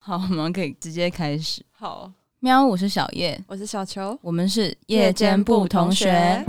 [0.02, 1.62] 好，我们可以直接开始。
[1.72, 6.42] 好，喵，我是小叶，我是小球，我们是夜间部同学。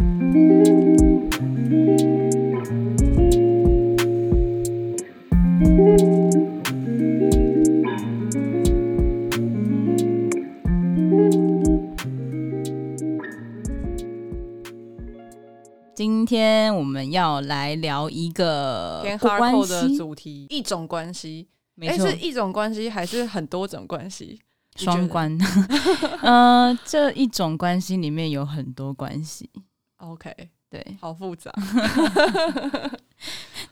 [15.93, 21.49] 今天我们要来聊一个偏 hardcore 的主题，一种关系。
[21.89, 24.39] 哎，是一种关系还是很多种关系？
[24.75, 25.38] 双关。
[26.21, 29.50] 呃，这一种关系里面有很多关系。
[29.97, 30.33] OK，
[30.69, 31.52] 对，好复杂。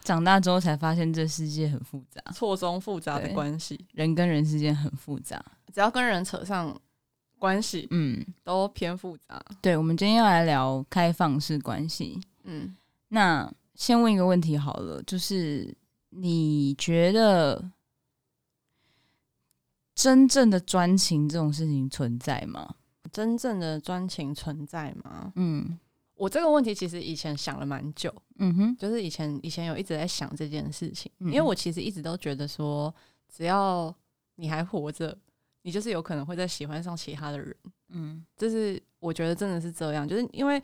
[0.02, 5.42] 长大之后才发现这世界很复杂，错综复杂的关系，人跟人之间很复杂。
[5.72, 6.76] 只要跟人扯上
[7.38, 9.42] 关系，嗯，都偏复杂。
[9.62, 12.20] 对，我们今天要来聊开放式关系。
[12.44, 12.76] 嗯，
[13.08, 15.74] 那先问一个问题好了，就是
[16.10, 17.70] 你觉得？
[20.02, 22.74] 真正的专情这种事情存在吗？
[23.12, 25.30] 真正的专情存在吗？
[25.36, 25.78] 嗯，
[26.14, 32.94] 我这个问题其实以前想了蛮久，嗯哼，就是以前以前有一直在想这件事情，嗯、因为我其实一直都觉得说，
[33.28, 33.94] 只要
[34.36, 35.14] 你还活着，
[35.60, 37.54] 你就是有可能会再喜欢上其他的人，
[37.90, 40.62] 嗯，就是我觉得真的是这样，就是因为。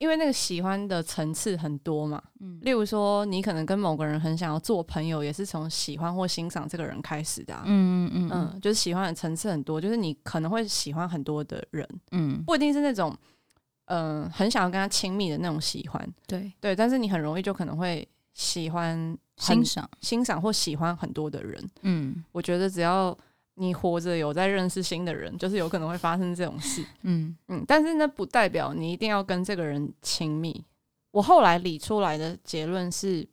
[0.00, 13.14] 因为那个喜欢的层次很多嘛，嗯，例如说你可能跟某个人很想要做朋友，也是从喜欢或欣赏这个人开始的，啊，嗯嗯嗯，嗯，就是喜欢的层次很多，就是你可能会喜欢很多的人，嗯，不一定是那种，
[13.84, 16.50] 嗯、呃，很想要跟他亲密的那种喜欢，对。
[16.60, 18.96] 对，但是你很容易就可能会喜欢
[19.36, 19.86] 欣赏。
[20.00, 23.14] 欣赏或喜欢很多的人，嗯，我觉得只要。
[23.60, 26.82] 你活着有在认识新的人，就是有可能会发生这种事。
[27.02, 30.64] 嗯嗯，但是那不代表你一定要跟这个人亲密。
[31.10, 33.28] 我后来理出来的结论是，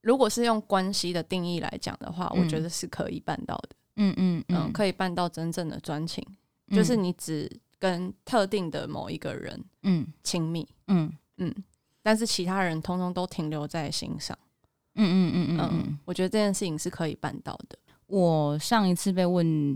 [0.00, 3.70] 如果是用关系的定义来讲的话，嗯、我觉得是可以办到的。
[3.96, 6.24] 嗯嗯嗯，嗯，可以办到真正的专情，
[6.68, 11.52] 嗯、就是你只跟特定的某一个人嗯亲密嗯嗯，
[12.02, 14.38] 但是其他人通通都停留在心上。
[14.94, 17.76] 嗯嗯嗯嗯嗯，我觉得这件事情是可以办到的。
[18.12, 19.74] 我上一次被问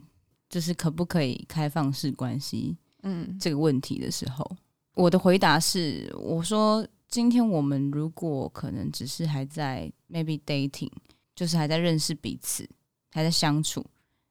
[0.51, 4.47] 就是可不可以开放式关系，嗯，这个问题的时候，
[4.95, 10.93] 我的回答是，我说今天我们如果可能只是还在 maybe dating，
[11.35, 12.69] 就是还在认识彼此，
[13.11, 13.83] 还在相处，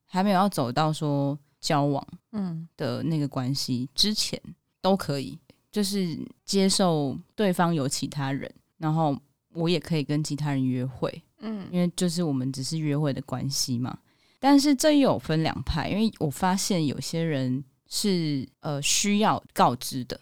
[0.06, 4.40] 还没有要走到说交往，嗯的那个关系之前，
[4.82, 5.36] 都可以，
[5.72, 9.18] 就是接受对方有其他人，然后
[9.54, 11.24] 我也可以跟其他人约会。
[11.40, 13.98] 嗯，因为就是我们只是约会的关系嘛，
[14.40, 20.20] 但是这又有分两派，因为我发现有些人是呃需要告知的，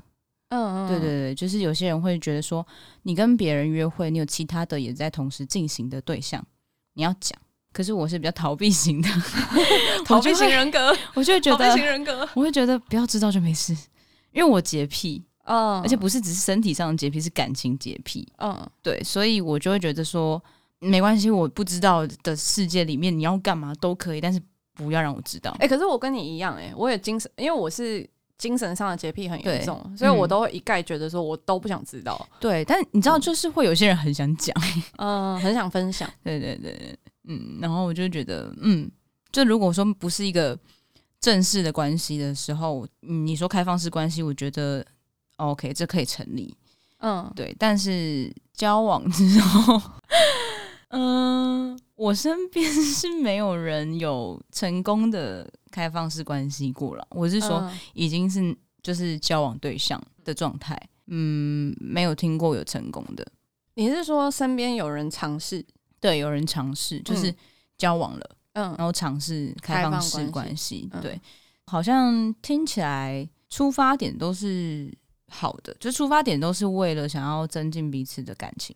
[0.50, 2.66] 嗯嗯，对对对，就是有些人会觉得说，
[3.04, 6.46] 你跟别人约会，你有其他的也在同时进行的对象，
[6.94, 7.40] 你要讲。
[7.72, 9.10] 可是我是比较逃避型的，
[10.06, 13.74] 逃避型人格， 我就会觉得，逃避型人格，我会觉得不要知道就没事，
[14.32, 20.42] 因为我洁癖，嗯，而且不是只是身体上的洁癖，是感情洁癖，嗯，对，所以我就会觉得说。
[20.84, 24.42] 没关系，我不知道的世界里面你要干嘛都可以，但是
[24.74, 25.52] 不要让我知道。
[25.60, 28.08] 哎、欸，可是我跟你一样、欸，哎，我也精神，因为我是
[28.38, 32.28] 精神上的洁癖很严重，所以我都会一概觉得说我都不想知道。
[32.40, 34.56] 对，但你知道，就是会有些人很想讲，
[34.98, 36.10] 嗯，很想分享。
[36.24, 38.90] 对对对，嗯，然后我就觉得，嗯，
[39.32, 40.58] 就如果说不是一个
[41.20, 44.86] 正式的关系的时候，你说开放式关系，我觉得
[45.38, 46.54] OK，这可以成立。
[46.98, 49.80] 嗯，对，但是交往之后。
[50.96, 57.08] 嗯，我身边 是没有人有成功的开放式关系过了。
[57.10, 60.80] 我是说，已经是就是交往对象的状态。
[61.08, 63.26] 嗯，没有听过有成功的。
[63.74, 65.66] 你是说身边有人尝试？
[66.00, 67.34] 对，有人尝试，就是
[67.76, 70.88] 交往了，嗯，然后尝试开放式关系。
[71.02, 71.20] 对，
[71.66, 74.96] 好像听起来出发点都是
[75.28, 78.76] 好的，就出发点都是为了想要增进彼此的感情。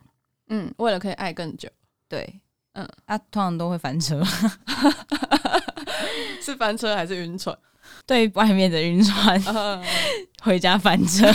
[0.50, 1.70] 嗯，为了可以爱更久。
[2.08, 2.42] 对，
[2.74, 4.24] 嗯，啊，通常都会翻车，
[6.42, 7.58] 是翻车还是晕船？
[8.06, 9.84] 对，外面的晕船，嗯、
[10.42, 11.26] 回家翻车，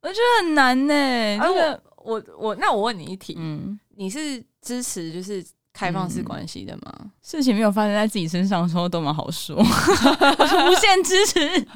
[0.00, 0.94] 我觉得很难呢。
[0.94, 6.92] 欸、那个，我我那我问你一题，嗯，你是支持就是开放式关系的吗？
[7.00, 11.66] 嗯、事情没有发生在自己身上的时候都蛮好说， 我是无限支持。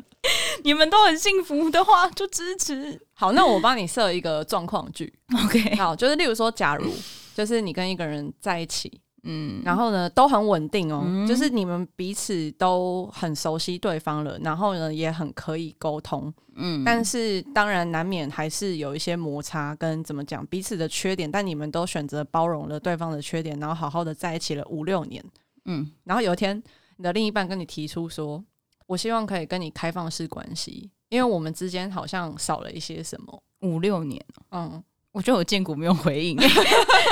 [0.62, 3.00] 你们都很幸福的话，就支持。
[3.14, 5.12] 好，那我帮你设一个状况剧。
[5.44, 6.92] OK，好，就是例如说，假如
[7.34, 9.00] 就是你跟一个人在一起，
[9.30, 25.22] 嗯，然后呢都很稳定哦，嗯、就是你们彼此都很熟悉对方了，然后呢也很可以沟通，嗯，但是当然难免还是有一些摩擦跟怎么讲彼此的缺点，但你们都选择包容了对方的缺点，然后好好的在一起了五六年。
[25.66, 26.62] 嗯，然后有一天
[26.96, 28.42] 你的另一半跟你提出说，
[28.86, 33.42] 我希望可以跟你开放式关系，因为我们之间好像少了一些什么。
[33.60, 34.82] 五六年，嗯，
[35.12, 36.38] 我觉得我见过没有回应，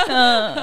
[0.08, 0.54] 嗯，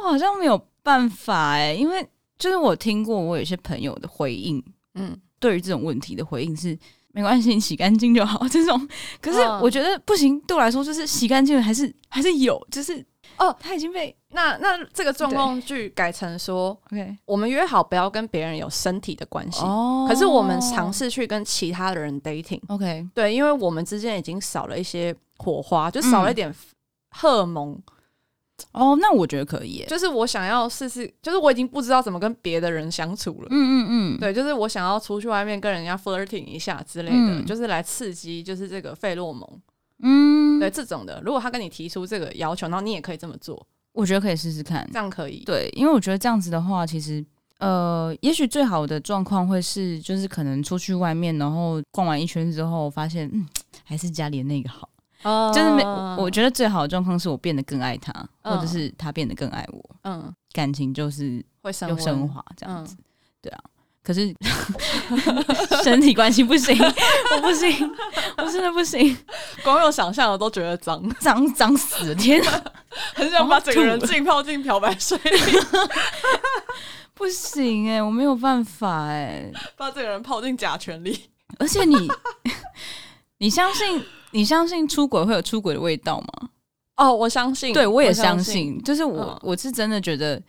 [0.00, 2.06] 我好像没有办法哎，因为
[2.38, 4.62] 就是我听过我有些朋友的回应，
[4.94, 6.76] 嗯，对于这种问题的回应是
[7.12, 8.88] 没关系，你洗干净就好这种，
[9.20, 13.04] 可是我觉得不行，对我来说就是洗干净还是还是有，就是。
[13.36, 26.54] 哦，他已经被那那这个状况剧改成说，OK，我们约好不要跟别人有身体的关系，哦，可是我们尝试去跟其他的人 dating，OK，对，因为我们之间已经少了一些火花，就少了一点
[27.12, 27.80] 荷尔蒙。
[28.72, 39.48] 哦，那我觉得可以，就是我想要试试，就是我已经不知道怎么跟别的人相处了，嗯嗯嗯，对，就是我想要出去外面跟人家 flirting 一下之类的，就是来刺激，就是这个费洛蒙。
[40.02, 45.44] 嗯，对这种的，如果他跟你提出这个要求，然后你也可以这么做，我觉得可以试试看，这样可以。
[45.44, 47.22] 对，因为我觉得这样子的话，其实
[47.58, 53.46] 呃，也许最好的状况会是，就是可能出去外面，然后逛完一圈之后，发现嗯，
[53.84, 54.88] 还是家里的那个好，
[55.22, 55.84] 哦、就是没，
[56.16, 58.12] 我觉得最好的状况是我变得更爱他，
[58.42, 63.04] 哦、或者是他变得更爱我，嗯，感情就是会升华这样子，嗯、
[63.42, 63.60] 对啊。
[64.02, 64.34] 可是
[65.84, 66.74] 身体关系不行，
[67.36, 67.92] 我不行，
[68.38, 69.14] 我真的不行。
[69.62, 72.14] 光有想象的都觉得脏，脏脏死了！
[72.14, 72.64] 天啊，
[73.14, 75.38] 很想把整个人浸泡进漂白水里。
[77.12, 81.28] 不行哎、欸，我没有办法哎、欸，把这个人泡进甲醛里。
[81.58, 82.08] 而且你，
[83.36, 86.50] 你相信你相信出轨会有出轨的味道吗？
[86.96, 88.54] 哦，我相信，对我也相信。
[88.54, 90.40] 相信就是我，嗯、我是真的觉得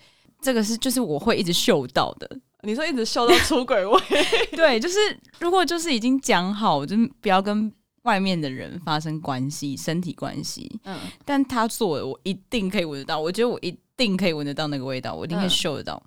[0.42, 2.30] 这个是，就是我会一直嗅到的。
[2.64, 4.00] 你说一直嗅到出轨味，
[4.52, 4.98] 对，就是
[5.40, 7.72] 如果就是已经讲好，就不要跟
[8.04, 10.70] 外面的人发生关系，身体关系。
[10.84, 13.20] 嗯，但他做的，我一定可以闻得到。
[13.20, 16.04] 我觉得我一定可以闻得到那个味道，我一定可以嗅得到。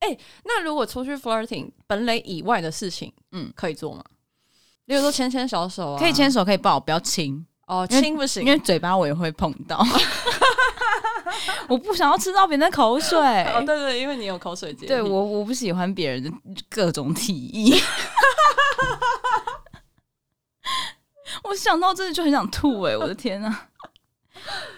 [0.00, 4.04] 哎、嗯欸，那如果出去 flirting 本垒以外的事情，嗯，可以做吗？
[4.86, 9.84] 比如说牵牵小手啊，可以牵手，可以抱，不要亲哦，亲不行，因为嘴巴我也会碰到。
[11.68, 13.18] 我不想要吃到别人的口水。
[13.18, 14.86] 哦，对对，因为你有口水结。
[14.86, 16.30] 对我，我不喜欢别人的
[16.70, 17.76] 各种体液。
[21.42, 22.96] 我想到这里就很想吐哎！
[22.96, 23.68] 我的天啊！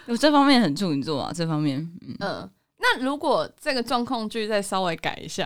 [0.07, 2.17] 我这方面很处女座啊，这方面，嗯。
[2.19, 2.49] 嗯
[2.81, 5.45] 那如果这个状况剧再稍微改一下，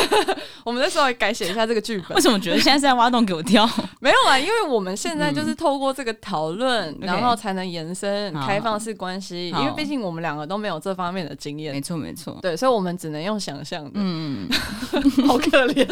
[0.64, 2.16] 我们再稍微改写一下这个剧本。
[2.16, 3.68] 为什么觉得现在是在挖洞给我跳？
[4.00, 9.50] 没有啊，因为我们现在就是透过这个讨论，嗯、然后才能延伸开放式关系。
[9.50, 11.74] 因为毕竟我们两个都没有这方面的经验。
[11.74, 12.38] 没错，没错。
[12.40, 13.90] 对，所以我们只能用想象的。
[13.94, 14.48] 嗯，
[15.28, 15.86] 好可怜，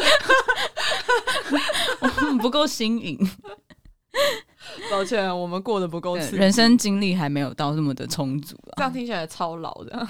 [2.01, 3.29] 我们不够新颖。
[4.91, 8.75] 抱歉，我们过得不够刺激，人生经历还没有到那么的充足啊。
[8.77, 10.07] 这样听起来超老的，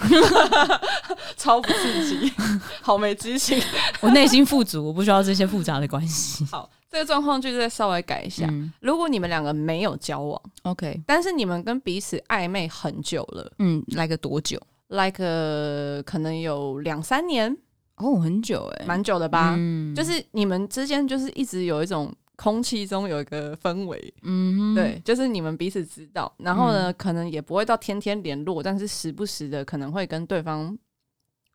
[1.38, 2.32] 超不刺激，
[2.82, 3.62] 好没激情。
[4.00, 6.44] 我内心富足，我不需要这些复杂的关系。
[6.46, 8.46] 好，这个状况就再稍微改一下。
[8.50, 17.56] 嗯、如果你们两个没有交往，OK，但是你们跟彼此暧昧很久了，嗯，来个多久？Like 可能有两三年
[17.96, 19.54] 哦，很久哎、欸，蛮久的吧？
[19.56, 22.12] 嗯，就是你们之间就是一直有一种。
[22.42, 30.76] 空气中有一个氛围，嗯哼，对，就是你们彼此知道，然后呢，嗯、可能也不会到天天联络，但是时不时的可能会跟对方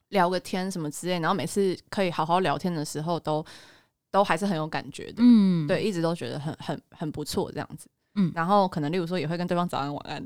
[0.07, 10.25] 聊个天什么之类，然后每次可以好好聊天的时候都，都都还是很有感觉的，嗯，对，一直都觉得很很很不错这样子，嗯，然后可能例如说也会跟对方早安晚安，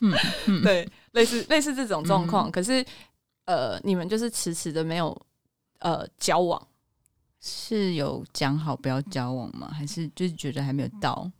[0.00, 0.12] 嗯，
[0.46, 0.62] 嗯。
[0.64, 2.84] 对，类似类似这种状况，嗯、可是
[3.44, 5.16] 呃，你们就是迟迟的没有
[5.78, 6.60] 呃交往。
[7.46, 9.70] 是有讲好不要交往吗？
[9.72, 11.30] 还是就是觉得还没有到？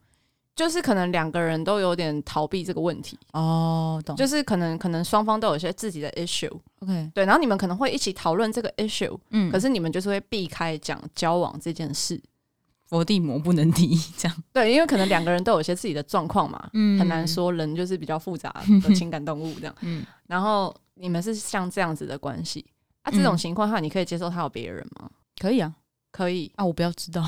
[0.55, 4.17] 就是可能两个人都有点逃避这个问题哦，懂。
[4.17, 7.27] 就是可能可能双方都有些自己的 issue，OK，对。
[7.27, 12.19] 然后你们可能会一起讨论这个 issue，嗯，可是你们就是会避开讲交往这件事，
[12.89, 14.43] 佛地魔不能提这样。
[14.55, 18.51] 对，因为可能两个人都有些自己的状况嘛，嗯，很难说，人就是比较复杂
[18.83, 20.07] 的 情感动物这样，嗯。
[20.27, 22.65] 然后你们是像这样子的关系
[23.03, 23.13] 啊？
[23.13, 25.11] 这种情况下，你可以接受他有别人吗？
[25.39, 25.75] 可以啊。
[26.17, 27.23] 可以啊，我不要知道，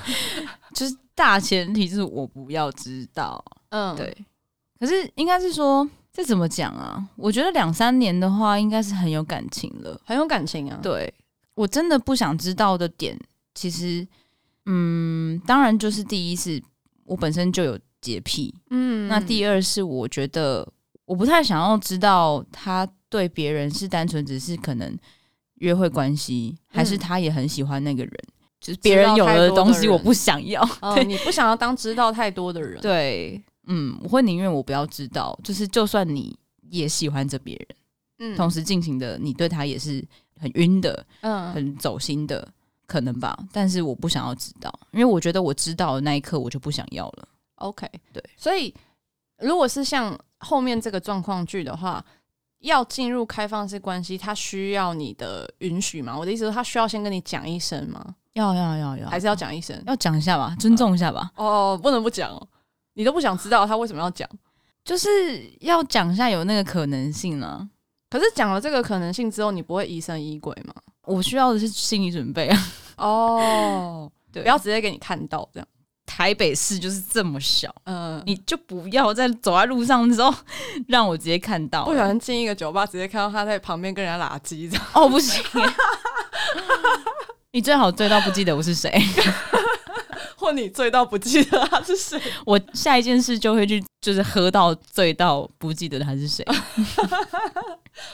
[0.72, 4.16] 就是大前提是我不要知道，嗯，对。
[4.80, 7.06] 可是应该是说，这怎么讲啊？
[7.16, 10.80] 我觉得两三年的话，应该是很有感情了，很有感情啊。
[10.82, 11.12] 对，
[11.54, 13.14] 我真的不想知道的点，
[13.54, 14.08] 其实，
[14.64, 16.62] 嗯，当然就是第一是
[17.04, 20.66] 我本身就有洁癖，嗯，那第二是我觉得
[21.04, 24.98] 我不太想要知道他对别人是单纯只是可能。
[25.64, 30.62] 约会关系，还是他也很喜欢那个人，嗯、就是别人有的东西我不想要。
[30.64, 32.80] 对、哦，你不想要当知道太多的人。
[32.80, 37.68] 对，嗯，我会宁愿我不要知道，就是就算你也喜欢着别人，
[38.18, 40.04] 嗯，同时进行的，你对他也是
[40.38, 42.46] 很晕的，嗯，很走心的，
[42.86, 43.38] 可能吧。
[43.50, 47.28] 但是我不想要知道，因为我觉得我知道的那一刻，我就不想要了。
[47.56, 48.22] OK，对。
[48.36, 48.74] 所以
[49.38, 52.04] 如果是像后面这个状况剧的话，
[52.64, 56.16] 要进入开放式关系，他需要你的允许吗？
[56.18, 58.14] 我的意思是，他需要先跟你讲一声吗？
[58.32, 59.80] 要要要要，还是要讲一声？
[59.86, 61.30] 要讲一下吧，尊重一下吧。
[61.36, 62.48] 哦，不能不讲哦。
[62.94, 64.28] 你都不想知道他为什么要讲，
[64.84, 65.08] 就是
[65.60, 67.68] 要讲一下有那个可能性呢。
[68.10, 70.74] 可是讲了这个可能性之后，你不会疑神疑鬼吗？
[71.06, 72.58] 我需要的是心理准备啊。
[72.96, 75.68] 哦， 对，不要直接给你看到这样。
[76.06, 80.32] 台北市就是这么小，嗯，你就不要在走在路上的时候
[80.88, 81.84] 让我直接看到。
[81.84, 84.86] 不小心进一个酒吧，直接看到他在旁边跟人家拉鸡这样。
[84.94, 85.42] 哦，不行，
[87.52, 88.90] 你最好醉到不记得我是谁。
[90.36, 96.44] 或你醉到不记得他是谁，我下一件事就会去，就是喝到醉到不记得他是谁。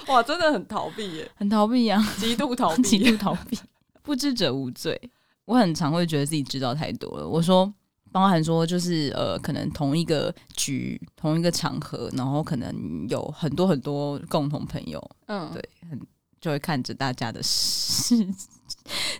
[0.07, 3.59] 哇，真的很逃避耶，很逃避啊，极度逃避，极度逃避。
[4.03, 5.01] 不知者无罪，
[5.45, 7.27] 我很常会觉得自己知道太多了。
[7.27, 7.73] 我说，
[8.13, 16.01] 包含说，就是呃，可能同一个局、同一个场合，然后可能有很多很多共同朋友，嗯，对，很
[16.41, 18.17] 就会看着大家的事。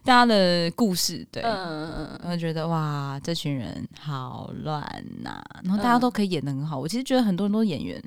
[0.05, 4.83] 大家的故事，对，嗯嗯嗯，我觉得哇，这群人好乱
[5.23, 6.79] 呐、啊，然后大家都可以演的很好。
[6.79, 8.01] 我其实觉得很多人都是演员，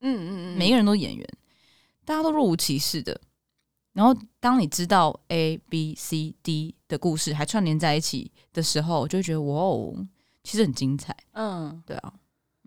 [0.00, 1.26] 嗯嗯嗯，每个人都演员，
[2.04, 3.18] 大家都若无其事的。
[3.94, 9.94] 然后当你知道 A B C D 的故事还串联在一起的时候，我就会觉得哇哦，
[10.44, 11.16] 其实很精彩。
[11.32, 12.12] 嗯，对啊，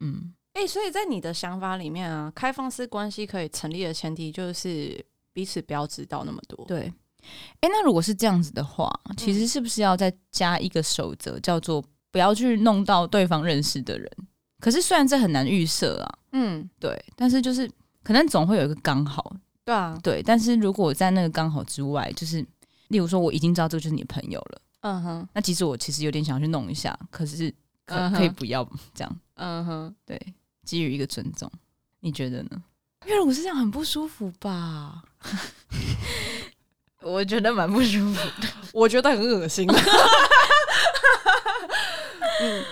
[0.02, 6.94] 嗯，哎、欸，所以在你的想法里面啊，开放式关系可以成立的前提就是彼此不要知道那么多，对。
[7.60, 14.12] 哎，那如果是这样子的话，其实是不是要再加一个守则，叫做不要去弄到对方认识的人？
[14.60, 17.70] 可是虽然这很难预设啊，嗯，对，但是就是
[18.04, 20.24] 可能总会有一个刚好，对啊，对。
[20.24, 22.44] 但是如果在那个刚好之外，就是
[22.88, 27.54] 例如说我已经知道这个就是你朋友了，嗯哼，那其实我其实有点想去弄一下，可是
[27.92, 30.20] 可可以不要这样，嗯哼，对，
[30.64, 31.52] 基于一个尊重，
[32.00, 32.50] 你觉得呢？
[33.06, 35.04] 因为如果是这样很不舒服吧。
[37.02, 39.68] 我觉得蛮不舒服的， 我觉得很恶心。
[42.42, 42.64] 嗯，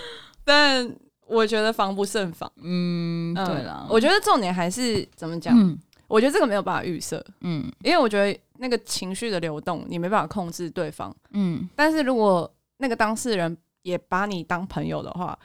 [0.44, 0.96] 但
[1.26, 2.50] 我觉得防不胜防。
[2.62, 5.52] 嗯，对了，我觉得重点还是怎么讲？
[5.58, 7.24] 嗯，我觉得这个没有办法预设。
[7.40, 11.12] 嗯，因为我觉得那个情绪的流动，你没办法控制对方。
[11.32, 15.38] 嗯，但是如果那个当事人也把你当朋友的话，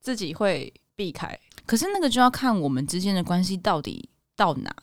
[0.00, 1.38] 自己会避开。
[1.66, 4.74] 可是那个就要看我们之间的关系到底到哪。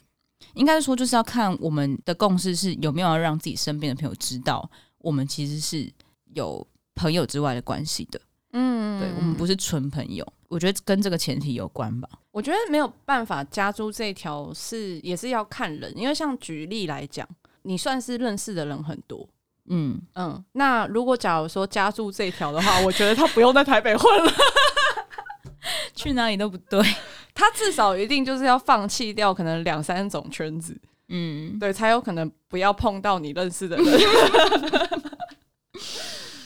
[0.53, 5.91] 应该说，就是要看我们的共识是有没有要让自己身边的朋友知道，我们其实是
[6.33, 8.19] 有朋友之外的关系的。
[8.53, 10.25] 嗯，对，我们不是纯朋友。
[10.47, 12.09] 我觉得跟这个前提有关吧。
[12.31, 17.27] 我觉得没有办法加诸这条是也是要看人，因为像举例来讲，
[17.63, 19.27] 你算是认识的人很多。
[19.69, 24.31] 嗯嗯，那如果假如说加住这一条的话，我觉得他不用在台北混了。
[25.93, 26.81] 去哪里都不对，
[27.33, 33.85] 他至少一定就是要放弃掉可能两三种圈子，嗯，对，才有可能不要碰到你认识的人。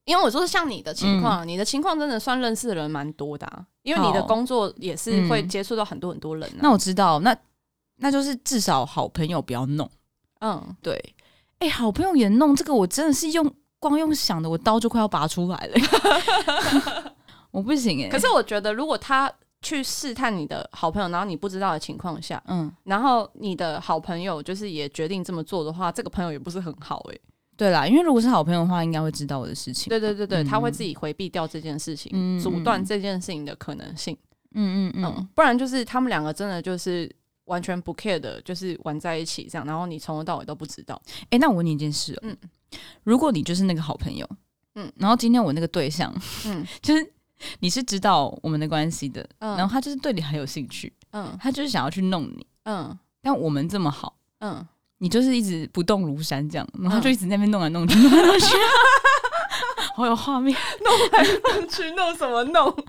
[0.06, 6.60] 因为我说像你的情况，嗯、你的情况真的算认识的人蛮多的，啊，因为你的工作也是会接触到很多很多人，啊嗯。
[6.64, 7.36] 那我知道，那
[7.98, 9.90] 那就是至少好朋友不要弄。
[10.40, 11.00] 嗯，对。
[11.62, 17.14] 哎、欸，好朋友也弄这个，我真的是用光用想的，我刀就快要拔出来了。
[17.52, 27.22] 我不行哎、欸，可是我觉得，如果他去试探你的好朋友，然后你不知道的情况下，嗯，然后你的好朋友就是也决定这么做的话，这个朋友也不是很好哎、欸。
[27.56, 29.88] 对啦，因为如果是好朋友的话，应该会知道我的事情。
[29.90, 34.18] 对对对对，嗯、他会自己回避掉这件事情，嗯、阻断这件事情的可能性。
[34.56, 37.10] 嗯嗯嗯，嗯，不然就是他们两个真的就是
[37.52, 41.00] 完全不 care 的，就是玩在一起这样，然后你从头到尾都不知道。
[41.26, 42.38] 哎、欸，那我问你一件事、喔，嗯，
[43.04, 44.28] 如果你就是那个好朋友，
[44.76, 46.14] 嗯，然后今天我那个对象，
[46.46, 47.14] 嗯， 就是。
[47.60, 54.64] 你是知道我们的关系的，嗯，然后他就是对你很有兴趣，嗯，他就是想要去弄你，嗯，但我们这么好，嗯，
[55.00, 58.46] 你就是一直不动如山这样，然后就一直在那边弄来弄去，弄来弄去，
[59.98, 60.56] 好有画面，
[60.86, 61.24] 弄来
[61.58, 62.86] 弄去，弄什么弄？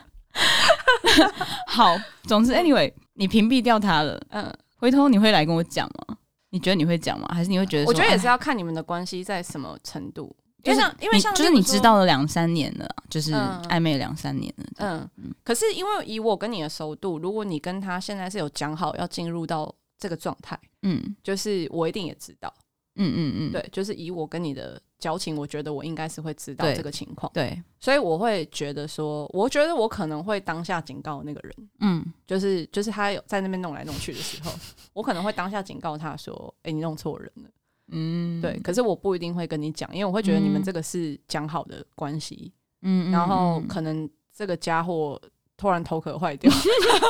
[1.69, 6.17] 好，总之，anyway，你屏蔽掉他了，嗯，回头你会来跟我讲吗？
[6.51, 7.27] 你觉得你会讲吗？
[7.33, 7.87] 还是你会觉得？
[7.87, 10.35] 我觉得也是要看你们的关系在什么程度。
[10.65, 13.33] 因为像，因为像，就是你知道了两三年了，就是
[13.69, 14.65] 暧昧两三年了。
[14.77, 22.53] 嗯，嗯，可是因为以我跟你的熟度，如果你跟他现在是有讲好要进入到这个状态，嗯，就是我一定也知道。
[22.97, 27.33] 嗯嗯嗯，对，就是以我跟你的交情，我觉得我应该是会知道这个情况。
[27.33, 31.55] 对，所以我会觉得说，我觉得我可能会当下警告那个人。
[31.81, 34.53] 嗯，就是就是他有在那边弄来弄去的时候，
[34.93, 37.51] 我可能会当下警告他说：“哎、欸，你弄错人了。”
[37.93, 38.59] 嗯，对。
[38.61, 42.53] 可是我不一定会跟你讲，因为我会觉得你们这个是讲好的关系。
[42.83, 45.21] 嗯，然后可能这个家伙。
[45.63, 46.53] 突然头壳坏掉，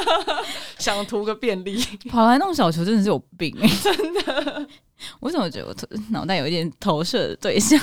[0.79, 3.95] 想图个便利，跑来弄小球真的是有病哎、欸！
[3.95, 4.69] 真的，
[5.21, 5.75] 我怎么觉得我
[6.11, 7.81] 脑袋有一点投射的对象？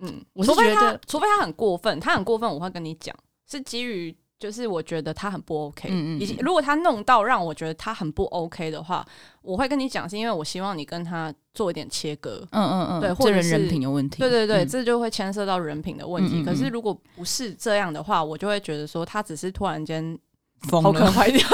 [0.00, 3.14] 嗯，我是觉得，除非他很过分，他很过分，我会跟你讲，
[3.48, 4.12] 是基于。
[4.38, 5.88] 就是我觉得他很不 OK，
[6.20, 9.04] 以及如果他弄到让我觉得他很不 OK 的话，
[9.42, 12.46] 我会跟你讲，是因为我希望你跟他做一点切割。
[12.52, 14.20] 嗯嗯嗯，对，或者是人品有问题。
[14.20, 16.44] 对对对，这就会牵涉到人品的问题。
[16.44, 20.16] 可是如果不是这样的话，我就会觉得说他只是突然间
[20.68, 21.44] 头壳坏掉。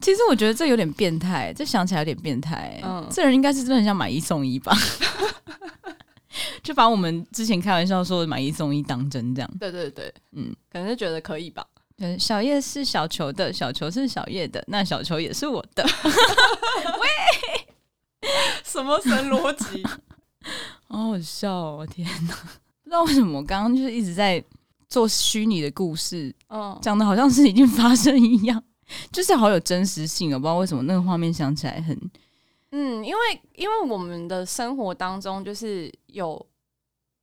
[0.00, 2.80] 其实我觉得这有点变态，这想起来有点变态。
[2.82, 4.76] 嗯，这人应该是真的很想买一送一吧。
[6.62, 9.50] 就把我们之前开玩笑说的买一送一当真，这样。
[9.58, 11.66] 对对对，嗯，可能是觉得可以吧。
[11.96, 15.84] 对，小叶是小球的，小球是小叶的，那小球也是我的。
[17.00, 18.28] 喂，
[18.64, 19.82] 什么神逻辑？
[20.88, 21.76] 好好笑哦！
[21.80, 22.34] 我天哪，
[22.82, 24.42] 不知道为什么我刚刚就是一直在
[24.88, 28.62] 做虚拟的故事，嗯，讲的好像是已经发生一样，
[29.12, 30.38] 就是好有真实性哦。
[30.38, 31.98] 不知道为什么那个画面想起来很。
[32.72, 33.20] 嗯，因为
[33.54, 36.44] 因为我们的生活当中就是有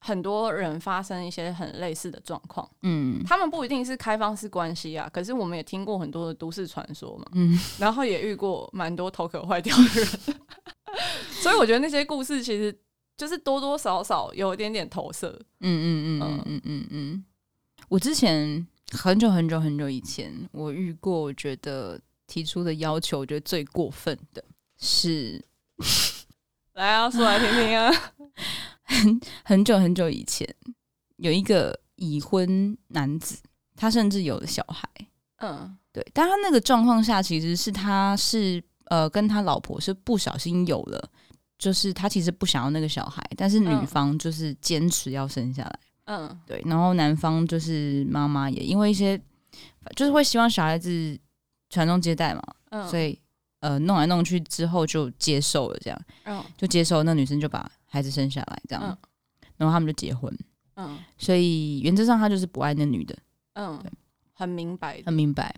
[0.01, 10.07] 很多人发生一些很类似的状况，嗯，他们不一定是开放式关系啊，可是我们也听过很多的都市传说嘛，嗯， 然后也遇过蛮多头壳坏掉的人，
[11.41, 12.77] 所以我觉得那些故事其实
[13.17, 15.29] 就是多多少少有一点点投射，
[15.61, 17.25] 嗯嗯嗯嗯嗯嗯嗯。
[17.89, 24.43] 我之前很久很久很久以前，我遇过，我觉得提出的要求，我觉得最过分的。
[24.79, 25.43] 是，
[26.73, 27.91] 来啊，说来听听啊。
[28.83, 30.47] 很很久很久以前，
[31.17, 33.37] 有一个已婚男子，
[33.75, 34.87] 他甚至有了小孩。
[35.37, 41.09] 嗯，对，但他那个状况下，其实是他是呃跟他老婆是不小心有了，
[41.59, 45.79] 就是他其实不想要那个小孩，但是女方就是坚持要生下来。
[46.05, 49.19] 嗯，对，然后男方就是妈妈也因为一些，
[49.95, 51.19] 就是会希望小孩子
[51.69, 53.19] 传宗接代嘛，嗯，所以。
[53.59, 58.97] 呃，弄来弄去之后就接受了，这样，嗯，就接受那女生就把孩子生下来，这样，嗯，
[59.57, 60.31] 然后他们就结婚，
[60.75, 63.17] 嗯，所以原则上他就是不爱那女的，
[63.53, 63.81] 嗯，
[64.33, 65.55] 很明白，很明白。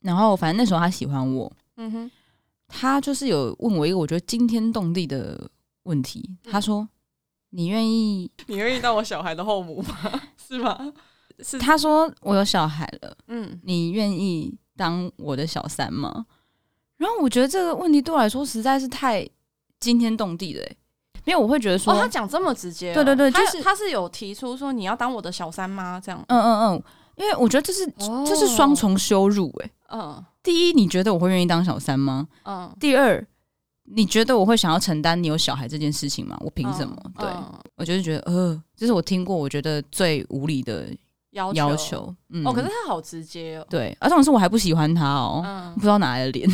[0.00, 2.10] 然后反正那时候他喜欢我，嗯哼，
[2.66, 5.50] 他就是有问我一个我觉得惊天动地的
[5.84, 6.88] 问题，他说
[7.50, 10.22] ：“你愿意，你愿意当我小孩的后母吗？
[10.36, 10.92] 是吗？”
[11.40, 16.26] 是，他说：“我有小孩了，嗯，你愿意当我的小三吗？”
[16.98, 19.26] 然后我觉得这个问题对我来说实在是太
[19.80, 20.66] 惊天动地了，
[21.24, 26.00] 因为我会觉得说，哦，他讲这么直接，对对对，就是他是有提出说你要当我的小三吗？
[26.04, 26.82] 这样，嗯嗯嗯，
[27.16, 27.86] 因为我觉得这是
[28.26, 32.26] 这是双重羞辱，哎，嗯，第一，你觉得我会愿意当小三吗？
[32.44, 33.24] 嗯，第二，
[33.84, 36.36] 你觉得我会想要承担你有小孩这件事情吗？
[36.40, 36.96] 我凭什么？
[37.16, 37.28] 对，
[37.76, 40.88] 我就是觉得，呃，这是我听过我觉得最无理的
[41.30, 46.50] 要求，要求，嗯，哦，可是他好直接哦，对，而且是我还不喜欢他哦，嗯，不知道哪来的脸。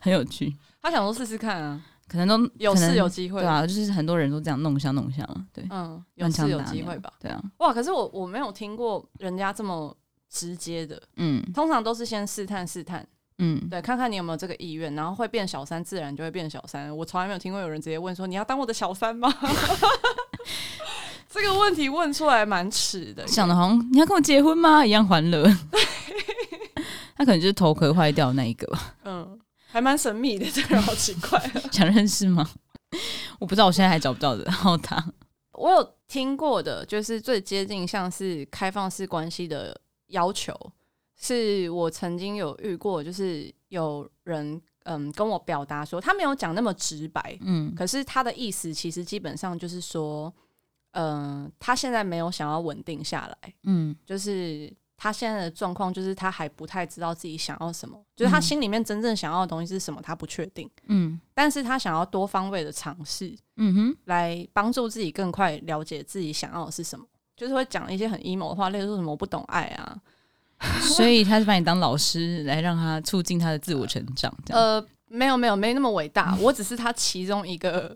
[0.00, 9.96] 很有趣，他想说试试看啊，可能都有是有机会，对啊，就是很多人都这样弄下弄像，对，嗯，有是有机会吧，对啊，哇，可是我我没有听过人家这么
[10.28, 13.06] 直接的，嗯，通常都是先试探试探，
[13.38, 16.94] 嗯，对，看看你有没有这个意愿，然后会变小三，自然就会变小三。
[16.96, 19.32] 我从来没有听过有人直接问说你要当我的小三吗？
[21.30, 24.84] 这个问题问出来蛮耻的，想的好像你要跟我结婚吗？
[24.84, 25.44] 一样欢乐，
[27.16, 29.38] 他可能就是头壳坏掉那一个吧，嗯。
[29.72, 31.40] 还蛮神秘的，这个人好奇怪。
[31.72, 32.46] 想认识吗？
[33.40, 34.44] 我不知道，我现在还找不到的。
[34.44, 35.02] 然后他，
[35.52, 40.54] 我有听过的，就是最接近像是开放式关系的要求，
[41.18, 50.30] 是我曾经有遇过，就是有人嗯跟我表达说，他没有讲那么直白，嗯，可是他的意思其实基本上就是说，
[50.90, 54.70] 嗯，他现在没有想要稳定下来，嗯，就是。
[55.02, 60.70] 他现在的状况就是他还不太知道自己想要什么，就是他心里面真正想要的东西是什么，他不确定。
[60.86, 67.04] 嗯，但是他想要多方位的尝试，嗯哼，来帮助自己更快了解自己想要的是什么。
[67.36, 69.98] 就是会讲一些很 emo 的话，例如说什么我不懂爱啊，
[70.80, 74.62] 所以他是把你当老师来让他促进他的自我成长，这样。
[74.62, 74.86] 呃。
[75.12, 77.94] 没有没有没那么伟大，我只是他其中一个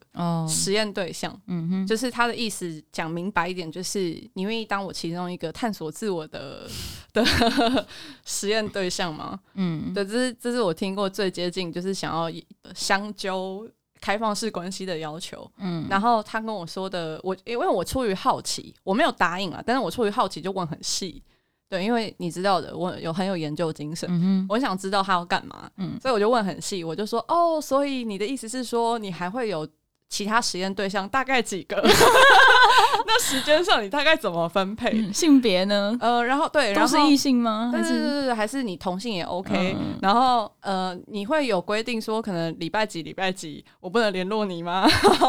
[0.49, 1.35] 实验对象。
[1.47, 6.69] 嗯哼，就是他的意思讲明白一点，就是你愿意当我其中一个探索自我的
[7.15, 7.87] 的
[8.25, 9.41] 实验对象吗？
[9.55, 12.31] 嗯，对，这是这是我听过最接近，就是想要
[12.75, 13.67] 相交
[13.99, 21.23] 开放式关系的要求，嗯，然后他跟我说的，我因为我出于好奇，我没有答应啊，但是我出于好奇就问很细，
[21.69, 29.67] 对，因为你知道的，我有很有研究精神，我想知道他要干嘛，嗯，所以我就问很细，我就说，哦，所以你的意思是说，你还会有
[30.09, 31.83] 其他实验对象，大概几个？
[33.09, 34.91] 那时间上你大概怎么分配？
[34.93, 35.97] 嗯、性别呢？
[36.01, 37.71] 呃，然后对，然后是异性吗？
[37.73, 44.87] 但是对对对，还是你同性也 OK？、嗯、然后呃，你会有规定说，可能礼拜几礼拜几我不能联络你吗？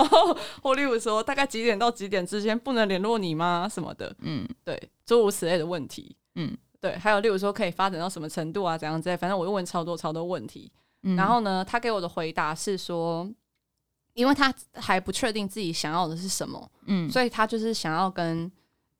[0.61, 3.67] 或例如说，大概几点到几点之间不能联络你吗？
[3.71, 4.15] 什么的？
[4.21, 6.15] 嗯，对，诸如此类的问题。
[6.37, 8.77] 嗯，对，还有例如说，可以发展到什么程度啊？
[8.77, 9.17] 怎样之类？
[9.17, 10.71] 反正我又问超多超多问题。
[11.03, 13.29] 嗯、然后呢，他给我的回答是说。
[14.13, 18.51] 因为他还不确定自己想要的是什么，嗯，所以他就是想要跟，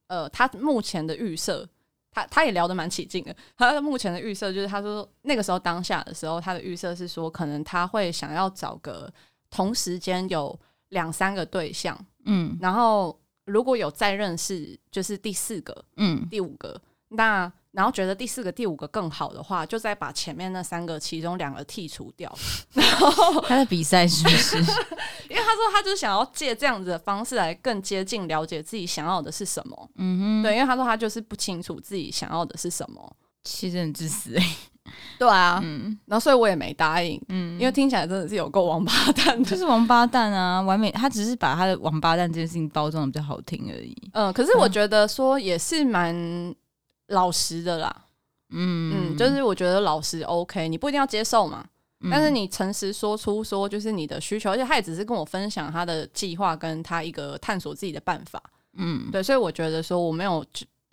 [0.06, 1.68] 呃，他目前的预设，
[2.12, 3.36] 他他也聊得蛮起劲的。
[3.58, 9.12] 他目前的预设就是，他说那个时候当下的时候，他的预设是说，可能他会想要找个
[9.50, 10.56] 同时间有
[10.90, 17.52] 两三个对象，嗯，然后如果有再认识，就是第四个，嗯，第五个，那。
[17.72, 22.34] 然后觉得第四个、第五个更好的话，就再把前面那三个其中两个剔除掉。
[22.74, 24.58] 然后 他的比赛是不是？
[25.30, 29.90] 因为他说他就是想要借这样子的方式来更接近了解自己想要的是什么。
[29.98, 34.56] 嗯哼，对，因为他说他就是不清楚自己想要的是什么，其实很自私哎。
[35.20, 43.96] 对啊， 嗯，然后所以我也没答应，嗯，因为听起来真的是有够王八蛋的，就是王八蛋啊，完美，他只是把他的王八蛋这件事情包装的比较好听而已。
[44.14, 46.56] 嗯，可是我觉得说也是蛮。
[47.08, 48.06] 老实的啦，
[48.50, 49.14] 嗯。
[49.14, 51.66] 嗯，就是我觉得老实 OK，你不一定要接受嘛，
[52.02, 58.42] 嗯、但是你诚实说出说就是你的需求，而且他也只是跟我分享他的计划跟他一个探索自己的办法，
[58.74, 60.46] 嗯，对，所以我觉得说我没有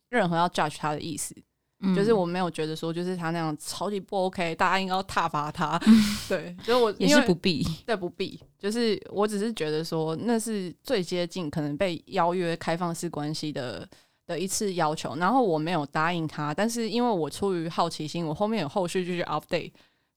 [0.09, 1.35] 任何要 judge 他的意思，
[1.81, 13.87] 嗯、就是我没有觉得说就是他那样超级不 OK，大家应该要挞伐他，嗯、 对，所以我也是不必，对，不必，就是我只是觉得说那是最接近可能被邀约开放式关系的。
[14.26, 19.70] 的一次要求，然后我没有答应他，但是因为我出于好奇心，我后面有后续就是 update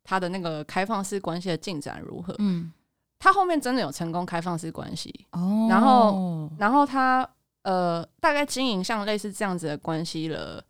[0.03, 2.33] 他的那个开放式关系的进展如何。
[2.39, 2.71] 嗯，
[3.19, 7.29] 他后面真的有成功开放式关系哦，然后然后他
[7.63, 10.63] 呃大概经营像类似这样子的关系了，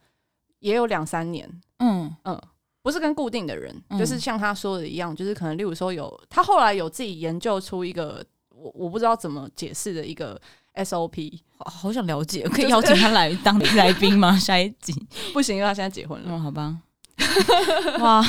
[0.60, 1.48] 也有两三年。
[1.78, 2.42] 嗯嗯，
[2.82, 10.42] 不是跟固定的人，嗯、就是像他说的一样，就是可能例如说有他后来有自己研究出一个我我不知道怎么解释的一个。
[10.78, 14.38] SOP，好，好想了解， 可以邀请他来当来宾吗？
[14.40, 14.94] 下一集
[15.34, 16.28] 不行，因为他现在结婚了。
[16.30, 16.78] 嗯，好吧。
[18.00, 18.22] 哇，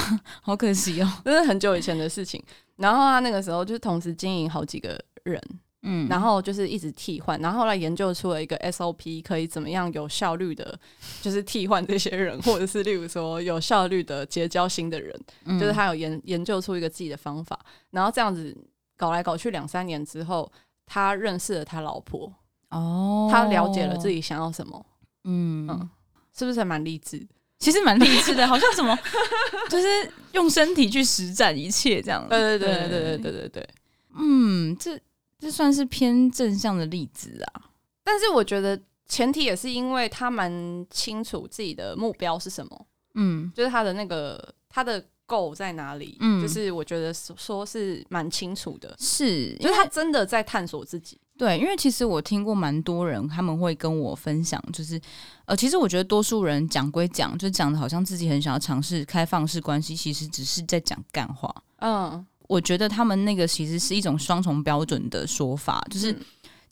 [0.42, 2.42] 好可惜哦，这是很久以前的事情。
[2.76, 5.40] 然后他那个时候就是同时经营好几个人，
[5.82, 10.78] 嗯，然后就是一直替换，然后后来研究出了一个 SOP，可以怎么样有效率的，
[11.20, 17.58] 就是替换这些人，或者是例如说有效率的结交新的人，嗯、就是他有研研究出一个自己的方法，
[17.90, 18.56] 然后这样子
[18.96, 20.50] 搞来搞去两三年之后。
[20.88, 22.32] 他认识了他老婆
[22.70, 24.84] 哦，他了解了自己想要什么，
[25.24, 25.90] 嗯，嗯，
[26.36, 27.24] 是不是还蛮励志？
[27.58, 28.98] 其实蛮励志的，好像什么，
[29.68, 29.86] 就是
[30.32, 32.26] 用身体去实战一切这样。
[32.28, 33.68] 对对对对对对对对，
[34.14, 34.98] 嗯，这
[35.38, 37.70] 这算是偏正向的例子啊。
[38.02, 45.04] 但是我觉得前提也是因为他蛮清楚自己的目标是什么，嗯，就是他的那个他的。
[45.28, 46.16] 够在哪里？
[46.20, 51.20] 嗯，就是我觉得说是蛮清楚的，是，就是他真的在探索自己。
[51.36, 55.00] 对，因为其实我听过蛮多人，他们会跟我分享，就是
[55.44, 61.54] 呃，其实我觉得多数人讲归讲，就讲的好像自己很想要尝试开放式关系，其实只是在讲干话。
[61.80, 66.10] 嗯，我觉得他们那个其实是一种双重标准的说法，就是。
[66.10, 66.20] 嗯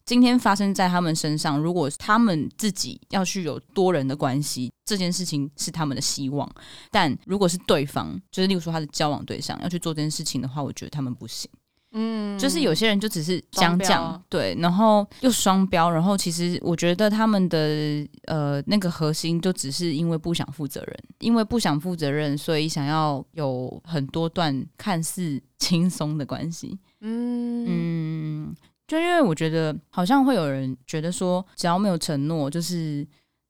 [0.06, 6.48] 今天发生在他们身上，如果他们自己要去有多人的关系，这件事情是他们的希望。
[6.92, 11.50] 但如果是对方，就是例如说他的交往对象要去做这件事情的话，我觉得他们不行。
[11.98, 26.78] 嗯，就是有些人就只是讲讲，对，然后又双标，然后其实我觉得他们的呃那个核心就只是因为不想负责任，因为不想负责任，所以想要有很多段看似轻松的关系。
[27.00, 28.56] 嗯嗯。
[28.86, 33.06] 就因为我觉得，好像会有人觉得说，只要没有承诺，就是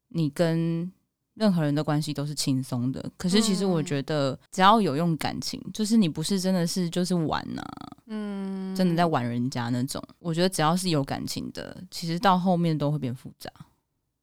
[0.09, 0.91] 你跟
[1.35, 3.05] 任何人的关系都是轻松的。
[3.19, 10.03] 可是其实我觉得，只要有用感情，就是你不是真的是就是玩呐、啊，嗯，真的在玩人家那种。
[10.19, 13.51] 我觉得只要是有感情的，其实到后面都会变复杂，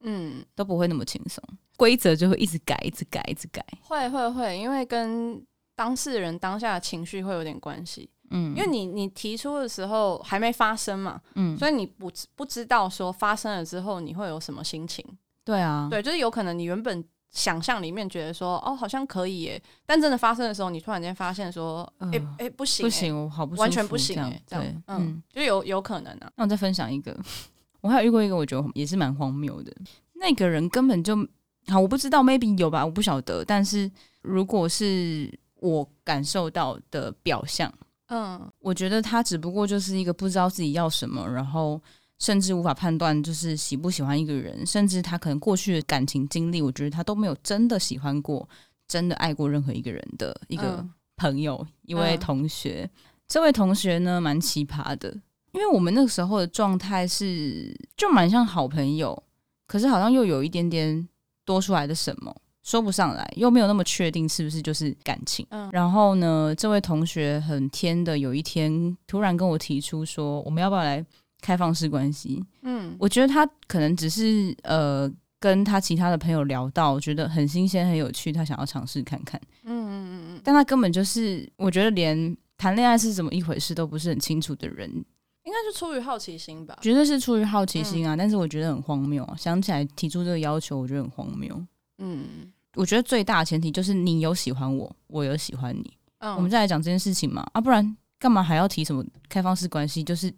[0.02, 1.44] 嗯，都不会那么轻松。
[1.78, 3.64] 规则就会一直改，一直改，一直改。
[3.82, 5.40] 会会会，因为跟
[5.76, 8.10] 当事人当下的情绪会有点关系。
[8.34, 15.06] 嗯，因为你你提出的时候还没发生嘛，嗯，所以你不不知道说发生了之后你会有什么心情。
[15.46, 24.16] 对啊，对，就是有可能你原本想象里面觉得说哦，好像可以耶，但真的发生的时候，你突然间发现说，哎、呃、哎、欸欸，不行，不行，我好不完全不行，
[24.48, 26.32] 这样，对，嗯，就有有可能啊。
[26.36, 27.18] 那我再分享一个，
[27.82, 29.74] 我还有遇过一个，我觉得也是蛮荒谬的。
[30.14, 31.16] 那个人根本就
[31.68, 33.44] 好，我不知道，maybe 有吧，我不晓得。
[33.44, 33.92] 但是
[34.22, 37.72] 如果是我感受到的表象，
[38.08, 41.82] 嗯，我觉得他只不过就是一个不知道自己要什么，然后。
[42.20, 48.48] 甚至无法判断，就是喜不喜欢一个人，甚至他可能过去的感情经历，我觉得他都没有真的喜欢过，
[48.88, 50.88] 真的爱过任何一个人的一个
[51.18, 52.90] 朋友，嗯、一位同学。
[52.94, 55.10] 嗯、这位同学呢，蛮奇葩的，
[55.52, 59.22] 因为我们那个时候的状态是就蛮像好朋友，
[59.68, 61.06] 可是好像又有一点点
[61.44, 65.46] 多出来的什么，说不上来，又没有那么确定是不是就是感情。
[65.50, 71.06] 嗯、然后呢，这位同学很天的，有一天突然跟我提出说，我们要不要来？
[71.46, 84.90] 开放式关系，嗯，我觉得他可能只是呃跟他其他的朋友聊到，觉得很新鲜、很有趣，他想要尝试看看，嗯嗯嗯嗯，但他根本就是我觉得连谈恋爱是怎么一回事都不是很清楚的人，
[85.44, 86.78] 应该是出于好奇心吧？
[86.80, 88.16] 绝对是出于好奇心啊！
[88.16, 91.62] 嗯、但是我觉得很荒谬啊，想起来提出这个要求，我觉得很荒谬。
[92.04, 100.04] 嗯，我觉得最大的前提就是你有喜欢我，我有喜欢你，嗯，我们再来讲这件事情嘛，啊，不然干嘛还要提什么开放式关系？
[100.04, 100.34] 就是。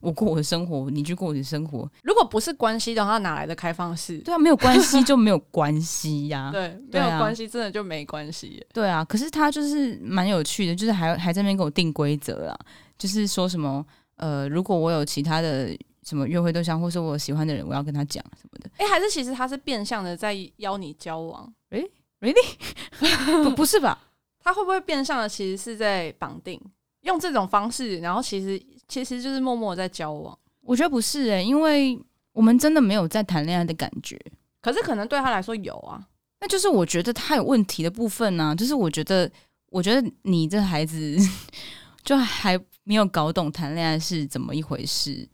[0.00, 1.86] 我过我的生活，你去过我的生活。
[2.02, 4.16] 如果不是关系的话，哪来的开放式？
[4.20, 6.48] 对啊，没有关系就没有关系呀。
[6.50, 8.66] 对，没有关系真的就没关系。
[8.72, 12.58] 对啊，可是他就是蛮有趣的，就是还还在那边给我定规则啊，
[12.96, 13.84] 就是说什么
[14.16, 15.76] 呃，如果我有其他的
[16.10, 18.68] 什么约会对象，或是我喜欢的人，我要跟他讲什么的。
[18.76, 21.50] 哎、欸，还是其实他是变相的在邀你交往？
[21.70, 23.44] 哎、欸、，really？
[23.44, 23.98] 不不是吧？
[24.42, 26.60] 他会不会变相的其实是在绑定，
[27.02, 28.60] 用这种方式，然后其实。
[28.90, 31.96] 其实就是默默在交往，我觉得不是诶、欸，因为
[32.32, 34.18] 我们真的没有在谈恋爱的感觉。
[34.60, 36.04] 可是可能对他来说有啊，
[36.40, 38.52] 那就是我觉得他有问题的部分呢、啊。
[38.52, 39.30] 就是我觉得，
[39.66, 41.16] 我觉得你这孩子
[42.02, 45.24] 就还没有搞懂谈恋爱是怎么一回事。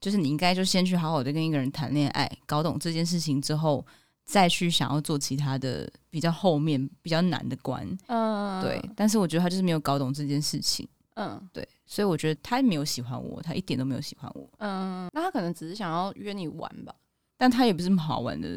[0.00, 3.84] 就是你应该就先去好好的跟一个人谈恋爱，搞懂这件事情之后，
[4.24, 7.86] 再去想要做其他的比较后面比较难的关。
[8.06, 8.80] 嗯，对。
[8.96, 10.88] 但是我觉得他就是没有搞懂这件事情。
[11.16, 14.48] 嗯，对，所以我觉得他没有喜欢我，他一点都没有喜欢我。
[14.58, 16.94] 嗯，那他可能只是想要约你玩吧，
[17.36, 18.48] 但他也不是什么好玩的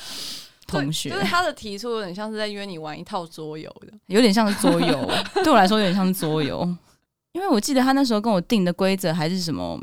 [0.66, 1.10] 同学。
[1.10, 5.10] 就是他的提出有点像是在约你玩一套桌游的，有点像是桌游，
[5.44, 6.66] 对我来说有点像是桌游。
[7.32, 9.78] 因为我记得他那时候跟我定的规则还是什么，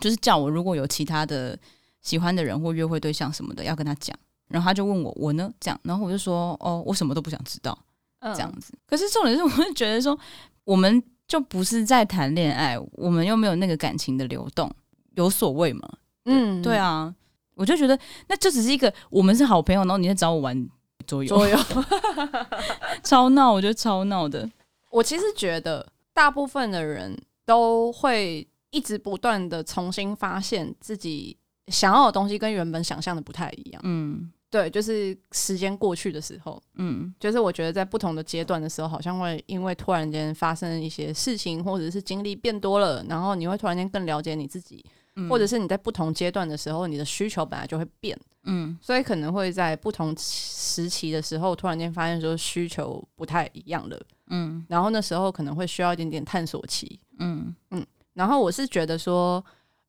[0.00, 1.58] 就是叫我如果有其他的
[2.02, 4.16] 喜欢的人或约会对象什么的要跟他讲，
[4.48, 7.78] 然后他就问我我呢这样，然后我就说哦，我什么都不想知道，
[8.20, 8.72] 这样子。
[8.74, 10.18] 嗯、可是重点是，我会觉得说
[10.64, 11.02] 我们。
[11.28, 14.74] 就不是在谈恋爱，我们又没有那个感情的流动，
[15.14, 15.86] 有所谓吗？
[16.24, 17.14] 嗯，对啊，
[17.54, 17.98] 我就觉得
[18.28, 20.68] 那就只是一个我们是好朋友，然后你在找我玩
[21.06, 21.58] 桌游，桌游
[23.04, 24.48] 超闹，我觉得超闹的。
[24.90, 31.36] 我其实觉得大部分的人都会一直不断的重新发现自己
[31.68, 33.80] 想要的东西跟原本想象的不太一样。
[33.84, 34.30] 嗯。
[34.50, 44.82] 对，就是时间过去的时候，嗯，就是我觉得在不同的阶段的时候，好像会因为突然间发生一些事情，或者是经历变多了，然后你会突然间更了解你自己，
[45.16, 57.54] 嗯，或者是你在不同阶段的时候，你的需求本来就会变，嗯，所以可能会在不同时期的时候，突然间发现说需求不太一样了，嗯，然后那时候可能会需要一点点探索期，嗯。
[57.72, 57.84] 嗯，
[58.18, 59.42] 然后我是觉得说，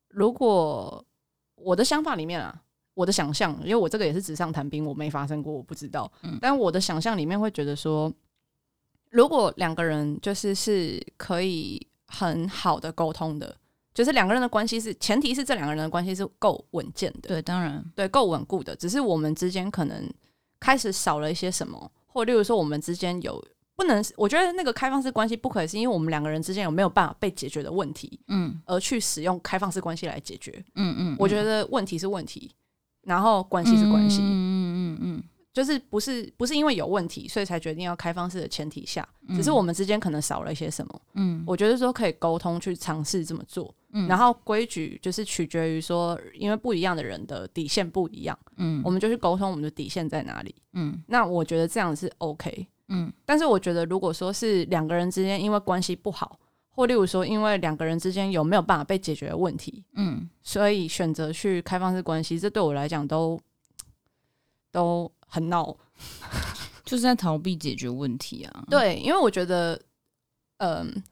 [0.08, 1.04] 如果
[1.56, 2.62] 我的想法里面啊。
[2.92, 6.10] 我的想象，因为我这个也是纸上谈兵，我没发生过，我不知道。
[6.22, 8.12] 嗯，但我的想象里面会觉得说，
[9.10, 13.56] 如果两个人就是是可以很好的沟通的，
[13.94, 17.28] 就是两个人的关系是前提是这两个人的关系是够稳健的。
[17.28, 18.76] 对，当然，对，够稳固的。
[18.76, 20.06] 只是我们之间可能
[20.58, 23.42] 开始少了一些什么，或例如说我们之间有
[23.80, 30.52] 不能，我觉得那个开放式关系不可以是因为我们两个人之间有没有办法被解决的问题，嗯，而去使用开放式关系来解决。
[30.74, 32.50] 嗯，嗯嗯，我觉得问题是问题。
[33.02, 35.22] 然后关系是关系，嗯嗯嗯嗯，
[35.54, 56.38] 就是不是不是因为有问题，所以才决定要开放式的前提下，只是我们之间可能少了一些什么，嗯，我觉得说可以沟通去尝试这么做，嗯，然后规矩就是取决于说，因为不一样的人的底线不一样，嗯，我们就去沟通我们的底线在哪里，嗯，那我觉得这样是 OK，嗯，但是我觉得如果说是两个人之间因为关系不好。
[56.72, 63.38] 或例如说，因为两个人之间有没有办法被解决的问题，嗯，所以选择去开放式关系，这对我来讲都
[64.70, 65.76] 都很闹，
[66.86, 68.64] 就是在逃避解决问题啊。
[68.70, 69.74] 对，因为我觉得，
[70.58, 71.02] 嗯、呃，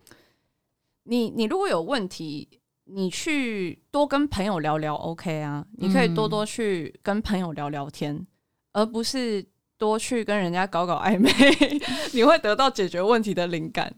[1.02, 2.48] 你你如果有问题，
[2.84, 8.26] 你去多跟朋友聊聊，OK 啊，你可以多多去跟朋友聊聊天，嗯、
[8.74, 9.44] 而不是
[9.78, 11.30] 多去跟人家搞搞暧昧，
[12.12, 13.94] 你会得到解决问题的灵感？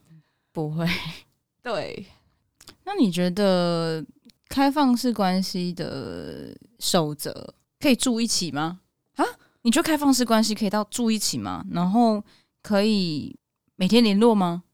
[0.53, 0.87] 不会。
[1.63, 2.07] 对。
[2.85, 4.05] 那你觉得
[4.49, 8.81] 开放式关系的守则可以住一起吗？
[9.17, 9.25] 啊？
[9.63, 11.65] 你觉得开放式关系可以到住一起吗？
[11.71, 12.23] 然后
[12.63, 13.37] 可以
[13.77, 14.65] 每天联络吗？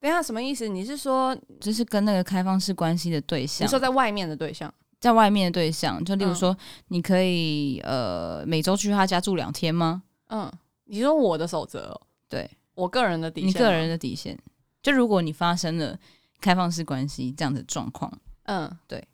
[0.00, 0.68] 等一下，什么意思？
[0.68, 3.66] 你是说就是跟那个开放式关系的对象？
[3.66, 6.56] 你说在外面的对象，在外面的对象，就例如说，
[6.88, 10.02] 你可以、嗯、呃每周去他家住两天吗？
[10.32, 10.50] 嗯，
[10.84, 12.50] 你说我的守则，对。
[12.74, 14.36] 我个人的底线，你个人的底线，
[14.82, 15.96] 就如果你发生了
[16.40, 18.10] 开放式关系这样的状况，
[18.44, 19.06] 嗯，对。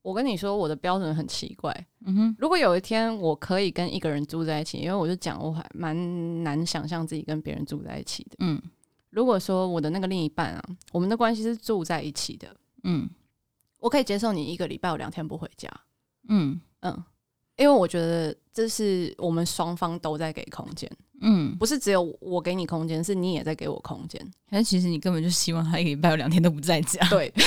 [0.00, 1.70] 我跟你说，我的标准很奇怪。
[2.06, 8.36] 嗯哼，如果有一天我可以跟一个人住在一起，因为我就讲我还蛮难想象自己跟别人住在一起的。
[8.38, 8.60] 嗯，
[9.10, 13.08] 如果说我的那个另一半啊，我们的关系是住在一起的，嗯，
[13.78, 15.70] 我可以接受你一个礼拜有两天不回家。
[16.28, 16.60] 嗯。
[16.80, 17.04] 嗯，
[17.56, 20.90] 因为我觉得这是我们双方都在给空间。
[21.20, 24.20] 嗯，不是只有我给你空间，是你也在给我空间。
[24.50, 27.06] 但其实你根本就希望他一个礼拜有两天都不在家。
[27.08, 27.32] 对。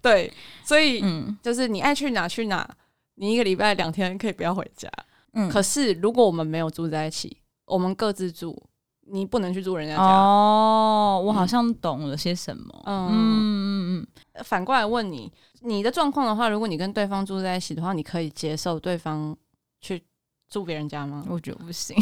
[0.00, 0.32] 对，
[0.64, 2.68] 所以嗯，就是你爱去哪去哪，
[3.16, 4.90] 你一个礼拜两天可以不要回家。
[5.32, 8.60] 嗯，可是如果我们没有住在一起，我们各自住，
[9.08, 10.02] 你不能去住人家家。
[10.02, 12.82] 哦，我好像懂了些什么。
[12.86, 14.06] 嗯嗯嗯，
[14.44, 19.36] 反过来问你，你的状况的话，如果你跟对方住在一起的话，你可以接受对方
[19.80, 20.02] 去
[20.48, 21.24] 住别人家吗？
[21.28, 21.96] 我觉得不行。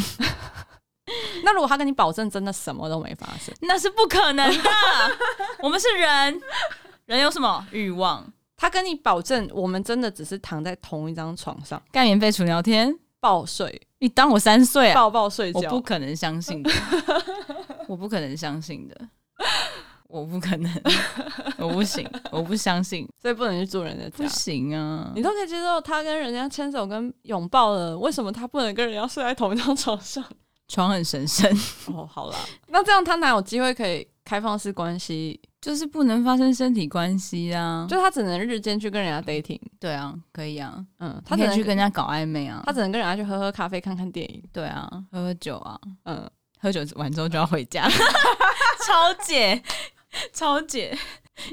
[1.43, 4.71] 那如果他跟你保证真的什么都没发生，那是不可能的。
[5.61, 6.41] 我们是人，
[7.05, 8.25] 人有什么欲望？
[8.57, 13.81] 他跟你保证，我们真的只是躺在同一张床上，盖棉被、纯聊天、抱睡。
[13.99, 14.95] 你当我三岁啊？
[14.95, 15.59] 抱抱睡觉？
[15.59, 16.71] 我不可能相信的，
[17.87, 19.09] 我不可能相信的，
[20.15, 20.71] 我不可能，
[21.57, 24.11] 我不行，我不相信， 所以不能去住人家家。
[24.15, 25.11] 不行啊！
[25.13, 30.23] 你都可以接受他跟人家牵手跟拥抱了，为什么他不能跟人家睡在同一张床上？
[30.67, 31.47] 床很神圣
[31.93, 32.37] 哦，好啦，
[32.69, 35.39] 那这样他哪有机会可以开放式关系？
[35.61, 39.59] 就是不能发生身体关系啊，就他只能日间去跟人家 dating。
[39.79, 44.41] 对啊，可以啊，嗯，他可以去跟人家搞暧昧啊，他只能跟人家去喝喝咖啡、看看电影。
[44.53, 46.27] 对啊，喝喝酒啊，嗯，
[46.59, 47.87] 喝酒完之后就要回家。
[48.87, 49.59] 超姐，
[50.33, 50.97] 超姐，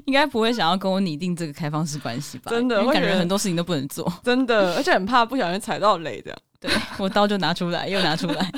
[0.04, 2.50] 应该不会想要跟我拟定这个开放式关系吧？
[2.50, 6.36] 真的，我感觉很多事情都不能做，真的，而且很怕不小心踩到雷的。
[6.60, 8.52] 对，我刀就拿出来，又拿出来。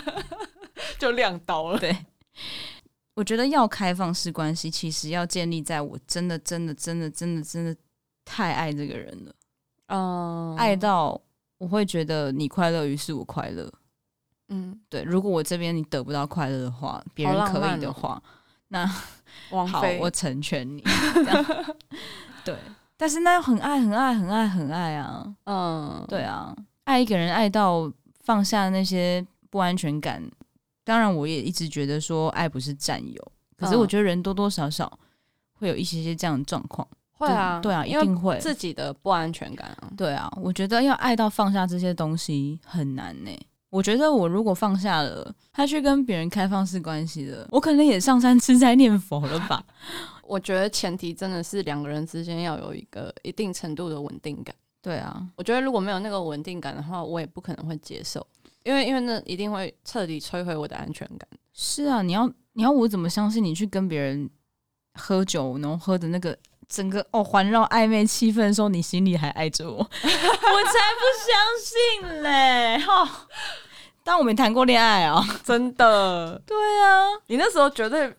[0.98, 1.78] 就亮刀了。
[1.78, 1.96] 对，
[3.14, 7.74] 我觉得要开放式关系，其实要建立在我真的、真的、真的、真的、真的
[8.24, 9.32] 太爱这个人了。
[9.86, 11.18] 嗯，爱到
[11.58, 13.72] 我会觉得你快乐，于是我快乐。
[14.48, 15.02] 嗯，对。
[15.02, 18.22] 如果我这边你得不到快乐的话，别人可以的话，
[18.68, 18.84] 那
[19.50, 20.82] 好，我成全你。
[22.44, 22.56] 对，
[22.96, 25.34] 但是那又很爱、很爱、很爱、很爱啊。
[25.44, 27.92] 嗯，对啊，爱一个人爱到
[28.22, 30.22] 放下那些不安全感。
[30.84, 34.98] 当然，我也一直觉得说爱不是占有，可是我觉得人多多少少
[35.52, 36.86] 会有一些些这样的状况。
[37.16, 39.88] 会啊，对啊，一定会自己的不安全感啊。
[39.96, 43.30] 对啊，我觉得要爱到放下这些东西很难呢。
[43.74, 49.60] 我觉得我如果放下了，他去跟别人开放式关系了，我可能也上山吃斋念佛了吧。
[50.22, 54.54] 我觉得前提真的是两个人之间要有一个一定程度的稳定感。
[54.80, 58.24] 对啊，我觉得如果没有那个稳定感的话，我也不可能会接受。
[58.62, 61.28] 因为因为那一定会彻底摧毁我的安全感。
[61.52, 64.30] 是啊，你要你要我怎么相信你去跟别人
[64.94, 69.78] 喝酒，然后喝的那个整个哦环绕暧昧气氛的时候，你心里还爱着我？
[69.78, 72.78] 我才不相信嘞！
[72.78, 73.08] 哈、哦，
[74.04, 76.38] 当我没谈过恋爱啊、哦，真的。
[76.46, 78.14] 对啊，你那时候绝对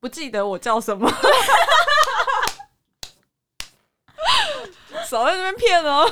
[0.00, 1.08] 不记得我叫什么，
[5.08, 6.04] 少在那边骗哦。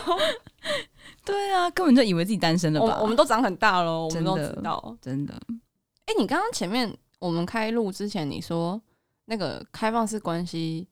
[1.25, 2.87] 对啊，根本就以为自己单身了吧？
[2.99, 5.35] 我，我们都长很大了，我们都知道，真的。
[6.07, 8.81] 哎、欸，你刚刚前面我们开录之前，你说
[9.25, 10.87] 那个开放式关系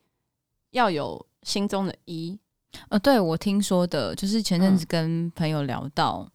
[0.71, 2.37] 要有心中的一，
[2.89, 6.31] 呃，对，我听说的，就是前阵子跟朋友聊到，嗯、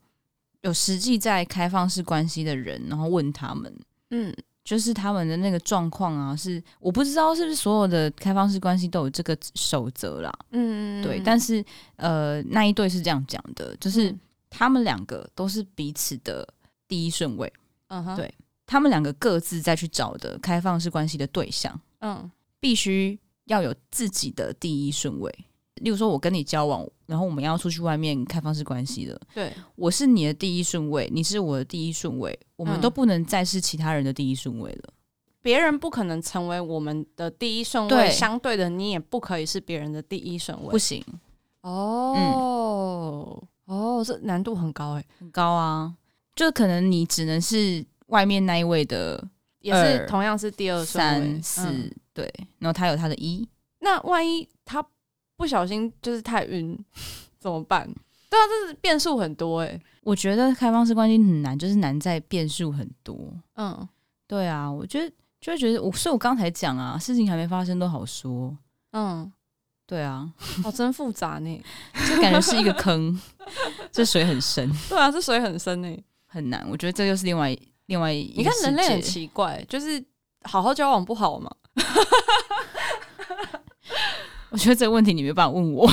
[0.62, 3.74] 有实际在开放式关系的人，然后问他们，
[4.12, 4.34] 嗯。
[4.62, 10.32] 就是他们的那个状况啊，是我不知道是不是所有的开放式关系都有这个守则啦。
[10.52, 11.20] 嗯，对。
[11.26, 14.16] 但是呃，那一对是这样讲的，就是
[14.48, 16.48] 他们两个都是彼此的
[16.88, 17.52] 第一顺位。
[17.88, 18.32] 嗯哼，对，
[18.68, 22.30] 他们两个各自再去找的开放式关系的对象，嗯，
[22.60, 25.34] 必须要有自己的第一顺位。
[25.82, 29.20] 例如说，我跟你交往，然后我们要出去外面开放式关系了。
[29.34, 34.94] 对，我是你的第一顺位，你是我的第一顺位，我们都不能再是其他人的第一顺位了。
[35.42, 38.12] 别人不可能成为我们的第一顺位，对。
[38.12, 41.04] 相对的，你也不可以是别人的第一顺位，不行。
[41.62, 45.94] 哦，嗯、哦，这难度很高诶，很高啊。
[46.36, 49.22] 就可能你只能是外面那一位的，
[49.60, 53.48] 也是同样是第二三四、嗯、对，然后他有他的一，
[53.80, 54.86] 那万一他
[55.40, 56.78] 不小心就是太晕
[57.40, 57.88] 怎么办？
[58.30, 59.82] 对啊，这是变数很多哎、欸。
[60.04, 63.18] 我觉得开放式关系很难，就是难在变数很多。
[63.56, 63.88] 嗯，
[64.28, 65.10] 对啊，我觉得
[65.40, 68.56] 就会觉得我，所以我刚才讲啊，事情还没发生都好说。
[68.92, 69.32] 嗯，
[69.88, 70.30] 对啊，
[70.66, 71.62] 哦，真复杂呢，
[72.10, 73.18] 就感觉是一个坑，
[73.94, 74.70] 这水很深。
[74.90, 76.68] 对啊，这水很深呢，很难。
[76.70, 80.04] 我觉得这又是另外另外一，你看人类很奇怪，就是
[80.44, 81.50] 好好交往不好吗？
[84.52, 85.88] 我觉得这个问题你没办法问我，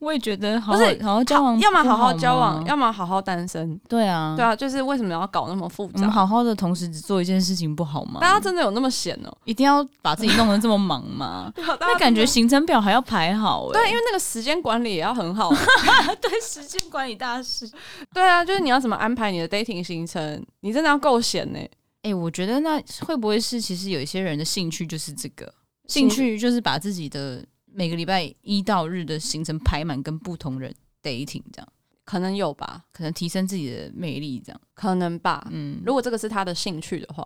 [0.00, 3.80] 我也觉得好好，好好交往，要么好好交往，要么好好单身。
[3.88, 5.92] 对啊，对啊，就是为什么要搞那么复杂？
[5.94, 8.20] 我们好好的同时只做一件事情不好吗？
[8.20, 9.38] 大家真的有那么闲哦？
[9.44, 11.52] 一定要把自己弄得这么忙吗？
[11.56, 15.50] 那感觉行程表还要排好，对，因为那个时间管理也要很好。
[16.20, 17.70] 对，时间管理大师。
[18.12, 20.44] 对啊，就是你要怎么安排你的 dating 行程？
[20.60, 21.58] 你真的要够闲呢。
[22.02, 25.52] 哎，我觉得那会不会是其实有一些人的兴趣就是这个
[25.86, 27.44] 兴趣，就是把自己的。
[27.76, 31.68] 每个礼拜一到日的行程排满，跟不同人 dating 这样，
[32.06, 35.46] 可能有吧，可能提升自己的魅力这样，可能吧。
[35.50, 37.22] 嗯，如果这个是他的兴趣的话，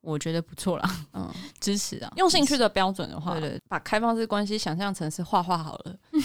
[0.00, 0.90] 我觉得不错啦。
[1.12, 1.30] 嗯，
[1.60, 2.12] 支持啊。
[2.16, 5.94] 用兴趣的标准的话，对对，把开放式关系想象成是画画好了。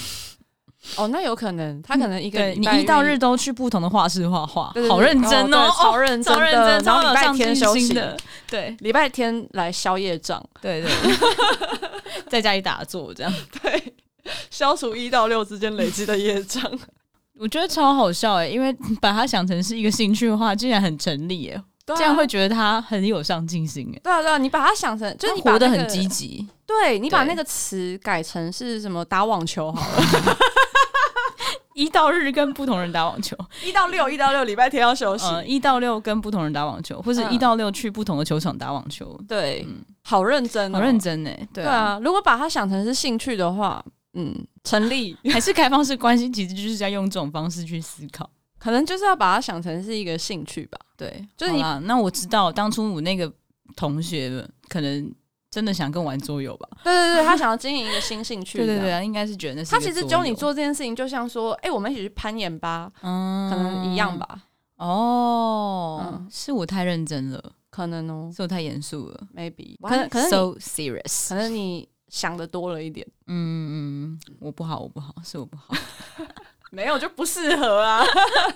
[0.96, 7.94] 哦，那有可能，他可能一个你一到日都去不同的画室画画，好认真哦，好认真，超认真，然后礼拜天休息。
[7.94, 8.16] 的，
[8.48, 10.92] 对，礼拜天来宵夜账，对对，
[12.30, 13.94] 在家里打坐这样，对，
[14.50, 16.64] 消除一到六之间累积的业障，
[17.40, 30.38] 我觉得超好笑哎，因为把它想成是一个兴趣的话，竟然很成立哎，这样会觉得他很有上进心哎，对啊对啊，你把它想成就是你活得很积极，对你把那个词改成是什么打网球好了。
[31.78, 39.16] 一到日跟不同人打网球，一到六一到六礼拜天要休息，嗯，一到六跟不同人打网球，或者一到六去不同的球场打网球。
[39.28, 41.30] 对，嗯，好认真，好认真呢。
[41.54, 50.80] 对啊，如果把它想成是兴趣的话，嗯，成立 还是开放式关系，其实就是在用这种方式去思考，可能就是要把它想成是一个兴趣吧。
[50.98, 51.62] 对，就是你。
[51.84, 53.32] 那我知道当初我那个
[53.76, 55.14] 同学可能。
[55.58, 56.70] 真的想跟我玩桌游吧？
[56.84, 58.60] 对对对，他想要经营一个新兴趣。
[58.62, 59.72] 对对对啊，应该是觉得那是。
[59.72, 64.44] 他其实教你做这件事情，就像说，哎、欸，我们一起去攀岩吧，嗯，可能一样吧。
[64.76, 73.04] 哦，嗯、是我太认真了，可能哦，是我太严肃了，maybe，可能可能 so serious，可能你想的多了一点。
[73.26, 75.74] 嗯嗯，我不好，我不好，是我不好。
[76.72, 78.04] 没有就不适合啊，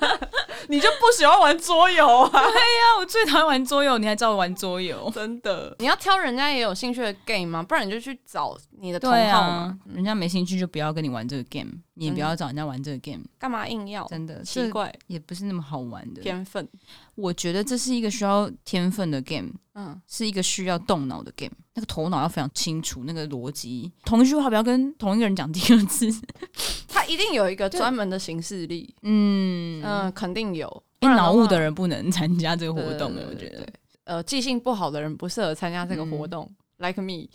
[0.68, 2.30] 你就不喜欢玩桌游啊？
[2.32, 5.09] 对呀，我最讨厌玩桌游，你还找我玩桌游？
[5.14, 5.76] 真的？
[5.80, 7.64] 你要挑人家也有兴趣的 game 吗？
[7.64, 9.78] 不然你就去找你的同好嘛。
[9.93, 13.23] 人家没兴趣就不要跟你玩这个 game，你也不要找人家玩这个 game。
[13.37, 14.07] 干嘛硬要？
[14.07, 16.21] 真的奇怪，也不是那么好玩的。
[16.23, 16.67] 天分，
[17.13, 21.53] 我觉得这是一个需要天分的 game，嗯，是一个需要动脑的 game。
[21.75, 26.09] 那个头脑要非常清楚，那个逻辑，同一句话不要跟同一个人讲第二次。
[26.89, 30.83] 他一定有一个专门的行事力，嗯嗯，肯定有。
[31.01, 33.67] 脑雾的人不能参加这个活动，我觉得。
[34.05, 36.51] 呃，记性不好的人不适合参加这个活动。
[36.79, 37.29] 嗯、Like me，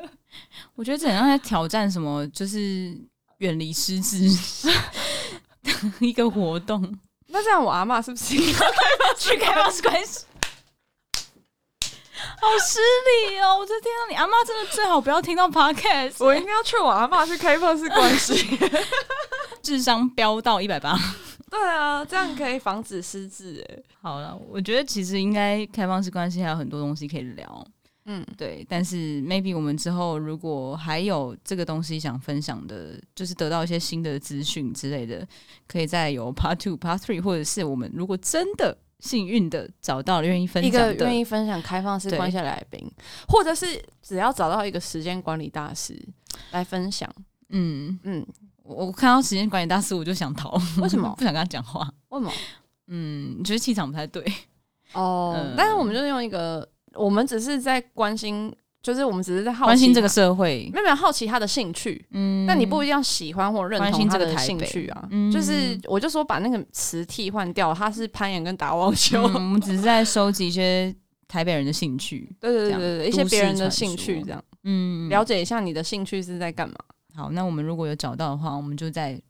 [0.76, 2.96] 我觉得这好像在挑战什么，就是
[3.38, 4.18] 远离失智
[6.00, 6.98] 一个活动。
[7.28, 8.66] 那这样，我阿嬷是不是应该
[9.18, 10.24] 去开放式关系？
[12.40, 12.78] 好失
[13.28, 13.58] 礼哦！
[13.58, 16.24] 我的天啊，你阿妈真的最好不要听到 podcast。
[16.24, 18.58] 我应该要劝我阿妈去开放式关系，
[19.62, 20.96] 智商飙到一百八。
[21.50, 23.64] 对啊，这样可以防止失智。
[23.68, 27.66] 哎，好了，我觉得其实应该开放式关系还有很多东西可以聊。
[28.08, 28.66] 嗯，对。
[28.68, 35.24] 但是 maybe 我们之后如果还有这个东西想分享的，就是得到一些新的资讯之类的，
[35.68, 38.76] 可以再有 part two、part three，或者是我们如果真的。
[39.00, 42.84] 幸运的找到了愿意分享的一个愿意分享开放式关系的来宾，
[43.28, 45.96] 或者是只要找到一个时间管理大师
[46.50, 47.08] 来分享。
[47.50, 48.26] 嗯嗯，
[48.64, 51.88] 我我看到时间管理大师我就想逃，为什么 不想跟他讲话？
[52.08, 52.32] 为什么？
[52.88, 54.20] 嗯，你觉得气场不太对
[54.94, 55.32] 哦。
[55.46, 58.54] 嗯、但是我们就是用一个，我们只是在关心。
[58.80, 65.08] 就是我们只是在好奇关心这个社会，没有没有好奇他的兴趣，嗯，但你不一定要喜欢或认同他的兴趣啊。
[65.10, 70.94] 嗯，就是我就说把那个词替换掉，他是攀岩跟打网球，嗯、我们只是在收集一些
[71.26, 76.76] 台北人的兴趣，对对对对，一些别人的兴趣这样，嗯，了解一下你的兴趣是在干嘛。
[77.16, 79.20] 好，那我们如果有找到的话，我们就再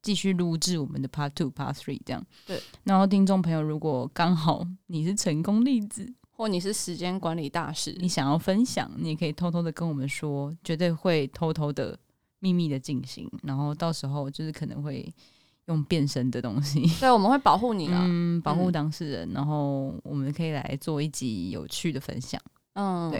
[0.00, 2.24] 继续录制我们的 Part Two、Part Three 这样。
[2.46, 6.14] 对，然后听众朋友，如果刚好你是成功例子。
[6.36, 11.98] 或你是时间管理大师，你想要分享，你也可以偷偷的跟我们说，绝对会偷偷的
[12.40, 15.10] 秘密的进行，然后到时候就是可能会
[15.66, 16.86] 用变身的东西。
[17.00, 22.38] 对，我们会保护你 啊，嗯，保护当事人，嗯、然后我们可以来做一集有趣的分享。
[22.74, 23.18] 嗯，对。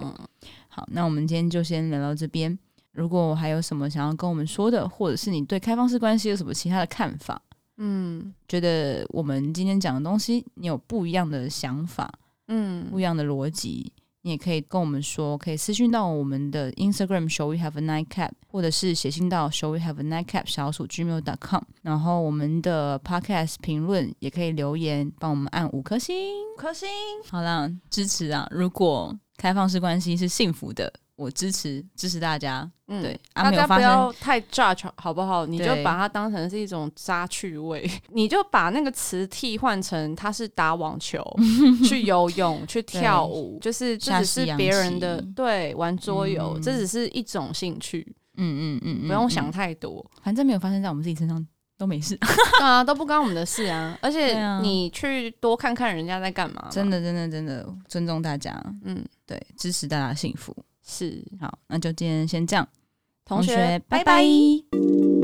[0.69, 2.57] 好，那我们今天就先聊到这边。
[2.93, 7.41] 如果还有什么想要跟我们说的，或者是你对开放式关系有什么其他的看法，
[7.79, 12.11] 嗯，觉得我们今天讲的东西你有不一样的想法，
[12.49, 13.93] 嗯，不一样的逻辑。
[14.23, 21.63] 你也可以跟我们说，可以私讯到我们的 Instagram show We Have a Nightcap，或者是写信到 show We Have a Nightcap 小鼠 gmail.com。
[21.83, 26.17] 然后我们的 Podcast 评论也可以留言，帮我们按五颗星，
[26.57, 26.89] 五颗星。
[27.29, 28.49] 好啦，支持啊！
[28.51, 30.93] 如果开放式关系是幸福的。
[31.17, 35.47] 我支持支持大家，嗯，对，大家不要太 judge 好不好？
[35.47, 41.25] 你就把它当成是一种渣趣味， 你就把那个词替换成他是打网球、
[41.89, 48.07] 去游泳、去跳舞，就是这只是别人的对玩桌游，这只是一种兴趣，
[48.37, 51.43] 嗯嗯嗯，不用想太多，反正没有发生在我们自己身上
[51.79, 53.99] 都没事， 对啊，都不关我们的事啊。
[54.03, 58.53] 而且你去多看看人家在干嘛，真的真的真的尊重大家，
[58.85, 60.55] 嗯，对，支持大家幸福。
[60.87, 62.67] 是，好，那就今天先这样，
[63.25, 64.05] 同学，拜拜。
[64.05, 65.16] 拜拜。